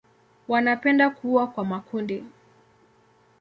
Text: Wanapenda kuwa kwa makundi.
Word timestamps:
Wanapenda 0.47 1.09
kuwa 1.09 1.47
kwa 1.47 1.65
makundi. 1.65 2.23